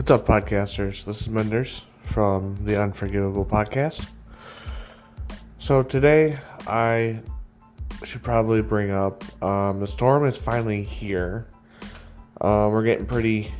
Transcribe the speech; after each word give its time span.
What's 0.00 0.10
up, 0.10 0.24
podcasters? 0.26 1.04
This 1.04 1.20
is 1.20 1.28
Menders 1.28 1.82
from 2.00 2.64
the 2.64 2.80
Unforgivable 2.80 3.44
Podcast. 3.44 4.08
So, 5.58 5.82
today 5.82 6.38
I 6.66 7.20
should 8.04 8.22
probably 8.22 8.62
bring 8.62 8.92
up 8.92 9.22
um, 9.44 9.78
the 9.78 9.86
storm 9.86 10.24
is 10.24 10.38
finally 10.38 10.82
here. 10.82 11.48
Um, 12.40 12.72
we're 12.72 12.84
getting 12.84 13.04
pretty 13.04 13.52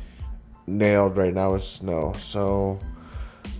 nailed 0.65 1.15
right 1.15 1.31
now 1.31 1.53
with 1.53 1.63
snow. 1.63 2.13
So, 2.17 2.79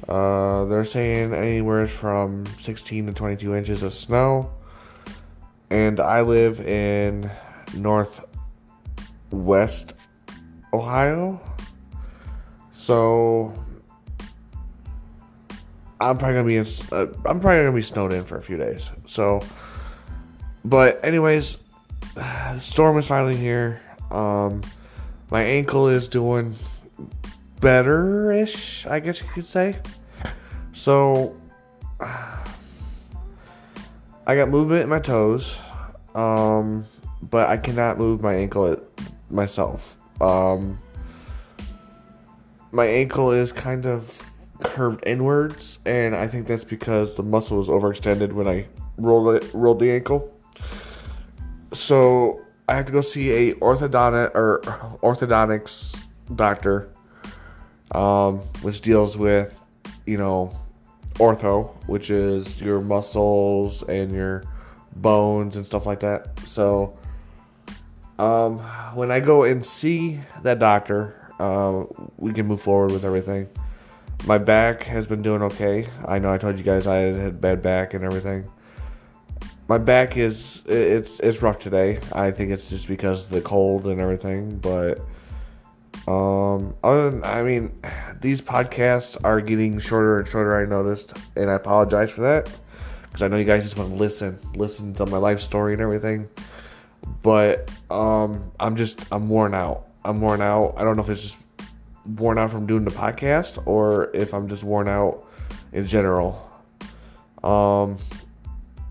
uh, 0.09 0.66
they're 0.66 0.84
saying 0.84 1.36
anywhere 1.36 1.86
from 1.86 2.48
16 2.62 3.05
to 3.05 3.13
22 3.13 3.54
inches 3.54 3.84
of 3.84 3.94
snow. 3.94 4.52
And 5.70 6.00
I 6.00 6.22
live 6.22 6.59
in 6.59 7.30
northwest 7.76 8.23
Ohio. 10.73 11.40
So 12.81 13.53
I'm 15.99 16.17
probably 16.17 16.34
gonna 16.34 16.48
be 16.48 16.58
in, 16.58 16.66
uh, 16.91 17.05
I'm 17.27 17.39
probably 17.39 17.59
gonna 17.59 17.73
be 17.73 17.84
snowed 17.84 18.12
in 18.12 18.23
for 18.26 18.38
a 18.38 18.41
few 18.41 18.58
days. 18.58 18.89
So, 19.05 19.44
but 20.66 20.99
anyways, 21.05 21.59
the 22.16 22.58
storm 22.59 22.98
is 22.98 23.05
finally 23.05 23.36
here. 23.36 23.80
Um, 24.09 24.63
my 25.30 25.44
ankle 25.44 25.89
is 25.89 26.08
doing 26.08 26.55
better-ish, 27.59 28.88
I 28.88 29.00
guess 29.00 29.22
you 29.22 29.27
could 29.27 29.45
say. 29.45 29.77
So, 30.73 31.39
I 32.00 32.44
got 34.25 34.50
movement 34.50 34.81
in 34.81 34.89
my 34.89 35.00
toes, 35.00 35.53
um, 36.16 36.86
but 37.22 37.48
I 37.48 37.58
cannot 37.58 38.00
move 38.00 38.23
my 38.23 38.34
ankle 38.34 38.75
myself. 39.30 39.97
Um, 40.19 40.80
my 42.72 42.86
ankle 42.86 43.31
is 43.31 43.52
kind 43.52 43.86
of 43.86 44.31
curved 44.64 45.03
inwards, 45.05 45.80
and 45.86 46.16
I 46.16 46.27
think 46.27 46.47
that's 46.47 46.64
because 46.64 47.17
the 47.17 47.23
muscle 47.23 47.58
was 47.58 47.67
overextended 47.67 48.33
when 48.33 48.47
I 48.47 48.67
rolled 48.97 49.36
it, 49.36 49.52
rolled 49.53 49.80
the 49.80 49.91
ankle. 49.91 50.31
So 51.73 52.41
I 52.67 52.75
have 52.75 52.86
to 52.86 52.91
go 52.91 53.02
see 53.02 53.31
a 53.31 53.53
orthodontic 53.55 54.31
or 54.36 54.61
orthodontics 55.03 55.97
doctor, 56.36 56.89
um, 57.91 58.39
which 58.61 58.81
deals 58.81 59.17
with 59.17 59.59
you 60.06 60.17
know 60.17 60.58
ortho, 61.16 61.73
which 61.88 62.09
is 62.09 62.61
your 62.61 62.81
muscles 62.81 63.83
and 63.83 64.11
your 64.11 64.44
bones 64.95 65.56
and 65.56 65.66
stuff 65.66 65.85
like 65.85 66.02
that. 66.02 66.39
So 66.45 66.97
um, 68.19 68.59
when 68.95 69.11
I 69.11 69.19
go 69.19 69.44
and 69.44 69.66
see 69.66 70.19
that 70.44 70.59
doctor, 70.59 71.20
uh, 71.42 71.86
we 72.17 72.34
can 72.34 72.45
move 72.45 72.61
forward 72.61 72.92
with 72.92 73.03
everything. 73.03 73.50
My 74.25 74.38
back 74.38 74.84
has 74.84 75.08
been 75.08 75.23
doing 75.23 75.42
okay. 75.42 75.88
I 76.08 76.20
know 76.20 76.31
I 76.31 76.38
told 76.38 76.58
you 76.58 76.64
guys 76.64 76.86
I 76.86 76.97
had 76.97 77.42
bad 77.42 77.64
back 77.64 77.95
and 77.95 78.03
everything. 78.03 78.47
My 79.67 79.80
back 79.80 80.17
is 80.17 80.64
it's 80.67 81.19
it's 81.22 81.42
rough 81.42 81.58
today. 81.58 82.00
I 82.14 82.30
think 82.30 82.52
it's 82.52 82.69
just 82.69 82.88
because 82.88 83.28
the 83.30 83.42
cold 83.42 83.88
and 83.88 84.00
everything, 84.00 84.58
but 84.58 85.00
um 86.08 86.75
other 86.84 87.09
than, 87.09 87.23
I 87.23 87.42
mean 87.42 87.72
these 88.22 88.42
podcasts 88.42 89.17
are 89.23 89.42
getting 89.42 89.80
shorter 89.80 90.19
and 90.19 90.28
shorter 90.28 90.62
I 90.62 90.66
noticed 90.66 91.17
and 91.36 91.50
I 91.50 91.56
apologize 91.56 92.12
for 92.12 92.22
that 92.22 92.50
because 93.06 93.23
I 93.23 93.28
know 93.28 93.38
you 93.38 93.45
guys 93.45 93.64
just 93.64 93.78
want 93.78 93.89
to 93.89 93.95
listen, 93.95 94.39
listen 94.56 94.94
to 94.95 95.06
my 95.08 95.17
life 95.17 95.39
story 95.39 95.73
and 95.73 95.81
everything. 95.81 96.30
But 97.23 97.72
um 97.89 98.52
I'm 98.59 98.75
just 98.75 99.03
I'm 99.12 99.30
worn 99.30 99.56
out. 99.56 99.88
I'm 100.03 100.21
worn 100.21 100.41
out. 100.41 100.75
I 100.77 100.83
don't 100.83 100.95
know 100.95 101.03
if 101.03 101.09
it's 101.09 101.21
just 101.21 101.38
worn 102.05 102.38
out 102.38 102.51
from 102.51 102.66
doing 102.66 102.85
the 102.85 102.91
podcast 102.91 103.62
or 103.66 104.09
if 104.16 104.34
I'm 104.34 104.47
just 104.47 104.63
worn 104.63 104.88
out 104.88 105.25
in 105.72 105.85
general. 105.85 106.47
Um, 107.44 107.97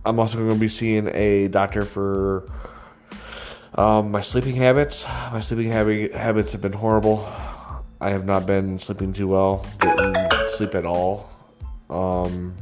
I'm 0.04 0.18
also 0.18 0.38
going 0.38 0.50
to 0.50 0.56
be 0.56 0.68
seeing 0.68 1.08
a 1.08 1.48
doctor 1.48 1.84
for 1.84 2.50
um, 3.74 4.10
my 4.10 4.20
sleeping 4.20 4.56
habits. 4.56 5.04
My 5.04 5.40
sleeping 5.40 5.70
habit, 5.70 6.14
habits 6.14 6.52
have 6.52 6.60
been 6.60 6.72
horrible. 6.72 7.28
I 8.00 8.10
have 8.10 8.24
not 8.24 8.46
been 8.46 8.78
sleeping 8.78 9.12
too 9.12 9.28
well, 9.28 9.66
getting 9.78 10.14
sleep 10.48 10.74
at 10.74 10.86
all. 10.86 11.30
Um, 11.90 12.56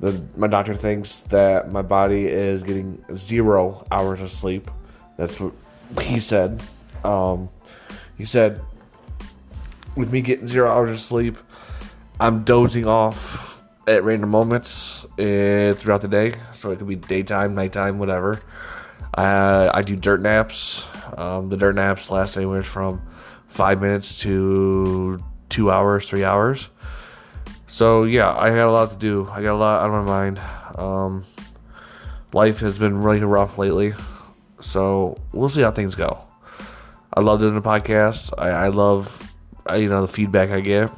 the, 0.00 0.20
my 0.36 0.46
doctor 0.46 0.74
thinks 0.74 1.20
that 1.20 1.70
my 1.70 1.80
body 1.80 2.26
is 2.26 2.62
getting 2.62 3.02
zero 3.16 3.86
hours 3.90 4.20
of 4.20 4.30
sleep. 4.30 4.70
That's 5.16 5.40
what 5.40 5.54
he 6.00 6.20
said. 6.20 6.60
Um, 7.04 7.48
he 8.16 8.24
said, 8.24 8.60
with 9.96 10.12
me 10.12 10.20
getting 10.20 10.46
zero 10.46 10.70
hours 10.70 10.90
of 10.90 11.00
sleep, 11.00 11.36
I'm 12.20 12.44
dozing 12.44 12.86
off 12.86 13.62
at 13.86 14.04
random 14.04 14.30
moments 14.30 15.04
uh, 15.18 15.74
throughout 15.76 16.02
the 16.02 16.08
day. 16.08 16.34
So 16.52 16.70
it 16.70 16.78
could 16.78 16.88
be 16.88 16.96
daytime, 16.96 17.54
nighttime, 17.54 17.98
whatever. 17.98 18.42
Uh, 19.14 19.70
I 19.74 19.82
do 19.82 19.96
dirt 19.96 20.20
naps. 20.20 20.86
Um, 21.16 21.48
the 21.48 21.56
dirt 21.56 21.74
naps 21.74 22.10
last 22.10 22.36
anywhere 22.36 22.62
from 22.62 23.02
five 23.48 23.80
minutes 23.80 24.18
to 24.20 25.22
two 25.48 25.70
hours, 25.70 26.08
three 26.08 26.24
hours. 26.24 26.68
So 27.66 28.04
yeah, 28.04 28.32
I 28.34 28.50
got 28.50 28.68
a 28.68 28.72
lot 28.72 28.90
to 28.90 28.96
do. 28.96 29.28
I 29.30 29.42
got 29.42 29.54
a 29.54 29.56
lot 29.56 29.82
on 29.82 29.90
my 29.90 30.02
mind. 30.02 30.40
Um, 30.78 31.24
life 32.32 32.60
has 32.60 32.78
been 32.78 33.02
really 33.02 33.20
rough 33.20 33.58
lately. 33.58 33.94
So 34.60 35.18
we'll 35.32 35.48
see 35.48 35.62
how 35.62 35.72
things 35.72 35.94
go. 35.94 36.20
I 37.14 37.20
love 37.20 37.40
doing 37.40 37.54
the 37.54 37.62
podcast. 37.62 38.32
I, 38.38 38.50
I 38.50 38.68
love, 38.68 39.34
you 39.74 39.88
know, 39.88 40.00
the 40.00 40.12
feedback 40.12 40.50
I 40.50 40.60
get. 40.60 40.90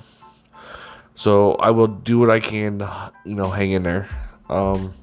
So 1.17 1.55
I 1.55 1.71
will 1.71 1.87
do 1.87 2.19
what 2.19 2.31
I 2.31 2.41
can, 2.41 2.87
you 3.25 3.35
know, 3.35 3.51
hang 3.51 3.73
in 3.73 3.83
there. 3.83 4.09
Um, 4.49 4.95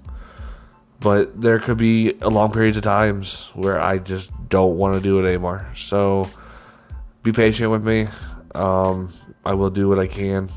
but 1.00 1.41
there 1.41 1.59
could 1.59 1.77
be 1.77 2.13
long 2.13 2.51
periods 2.51 2.77
of 2.77 2.83
times 2.83 3.50
where 3.53 3.81
I 3.81 3.97
just 3.97 4.29
don't 4.50 4.77
want 4.77 4.94
to 4.95 5.01
do 5.01 5.19
it 5.19 5.27
anymore. 5.27 5.67
So 5.75 6.29
be 7.23 7.31
patient 7.31 7.71
with 7.71 7.83
me. 7.83 8.07
Um, 8.53 9.13
I 9.45 9.53
will 9.53 9.69
do 9.69 9.89
what 9.89 10.00
I 10.00 10.07
can. 10.07 10.50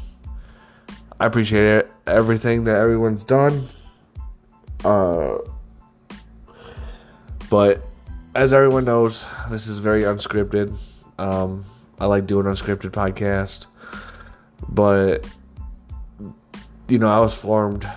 I 1.19 1.26
appreciate 1.26 1.64
it, 1.64 1.93
everything 2.06 2.64
that 2.64 2.76
everyone's 2.76 3.25
done. 3.25 3.69
Uh, 4.84 5.38
but 7.48 7.82
as 8.34 8.53
everyone 8.53 8.84
knows, 8.84 9.27
this 9.50 9.67
is 9.67 9.78
very 9.78 10.03
unscripted. 10.03 10.77
Um, 11.19 11.65
I 12.00 12.06
like 12.06 12.27
doing 12.27 12.47
unscripted 12.47 12.91
podcast, 12.91 13.67
but 14.69 15.27
you 16.89 16.99
know, 16.99 17.09
I 17.09 17.21
was 17.21 17.34
formed 17.34 17.89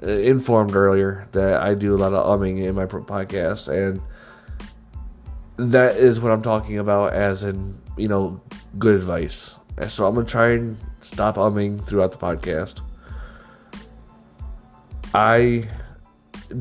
informed 0.00 0.76
earlier 0.76 1.26
that 1.32 1.60
I 1.60 1.74
do 1.74 1.94
a 1.94 1.98
lot 1.98 2.12
of 2.12 2.38
umming 2.38 2.62
in 2.62 2.74
my 2.74 2.86
podcast, 2.86 3.68
and 3.68 4.00
that 5.56 5.96
is 5.96 6.20
what 6.20 6.32
I'm 6.32 6.42
talking 6.42 6.78
about 6.78 7.14
as 7.14 7.42
in 7.42 7.78
you 7.96 8.08
know 8.08 8.40
good 8.78 8.94
advice. 8.94 9.56
So 9.88 10.06
I'm 10.06 10.14
gonna 10.14 10.26
try 10.26 10.50
and 10.50 10.76
stop 11.00 11.36
umming 11.36 11.84
throughout 11.84 12.12
the 12.12 12.18
podcast. 12.18 12.80
I 15.14 15.68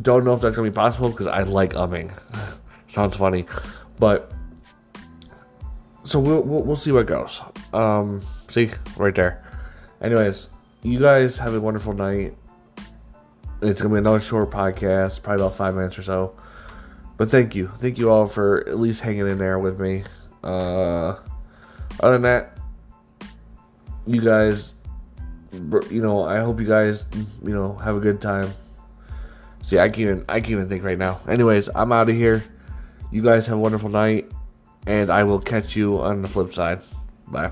don't 0.02 0.24
know 0.24 0.34
if 0.34 0.42
that's 0.42 0.56
gonna 0.56 0.70
be 0.70 0.74
possible 0.74 1.10
because 1.10 1.28
I 1.28 1.44
like 1.44 1.74
umming. 1.74 2.18
Sounds 2.88 3.18
funny, 3.18 3.46
but 4.00 4.32
so 6.04 6.20
we'll, 6.20 6.42
we'll 6.44 6.64
we'll 6.64 6.76
see 6.76 6.92
what 6.92 7.06
goes. 7.06 7.42
Um, 7.74 8.22
see 8.48 8.72
right 8.96 9.14
there. 9.14 9.44
Anyways, 10.02 10.48
you 10.84 11.00
guys 11.00 11.38
have 11.38 11.54
a 11.54 11.60
wonderful 11.60 11.94
night. 11.94 12.38
It's 13.62 13.82
gonna 13.82 13.94
be 13.96 14.00
another 14.00 14.22
short 14.22 14.52
podcast, 14.52 15.22
probably 15.22 15.46
about 15.46 15.58
five 15.58 15.76
minutes 15.76 15.98
or 15.98 16.04
so. 16.04 16.36
But 17.18 17.30
thank 17.30 17.56
you, 17.56 17.68
thank 17.80 17.98
you 17.98 18.10
all 18.10 18.28
for 18.28 18.64
at 18.68 18.80
least 18.80 19.02
hanging 19.02 19.28
in 19.28 19.38
there 19.38 19.60
with 19.60 19.80
me. 19.80 20.04
Uh, 20.44 21.16
other 22.00 22.14
than 22.14 22.22
that, 22.22 22.58
you 24.06 24.22
guys, 24.22 24.76
you 25.52 26.02
know, 26.02 26.24
I 26.24 26.40
hope 26.40 26.60
you 26.60 26.68
guys, 26.68 27.06
you 27.44 27.54
know, 27.54 27.74
have 27.76 27.98
a 27.98 28.00
good 28.00 28.22
time. 28.22 28.54
See, 29.64 29.80
I 29.80 29.90
can't 29.90 30.00
even, 30.00 30.26
I 30.30 30.40
can't 30.40 30.52
even 30.52 30.70
think 30.70 30.84
right 30.84 30.98
now. 30.98 31.20
Anyways, 31.28 31.70
I'm 31.76 31.92
out 31.92 32.10
of 32.10 32.16
here. 32.16 32.44
You 33.12 33.22
guys 33.22 33.48
have 33.48 33.58
a 33.58 33.60
wonderful 33.60 33.90
night, 33.90 34.32
and 34.86 35.10
I 35.10 35.24
will 35.24 35.40
catch 35.40 35.76
you 35.76 36.00
on 36.00 36.22
the 36.22 36.28
flip 36.28 36.54
side. 36.54 36.82
Bye. 37.28 37.52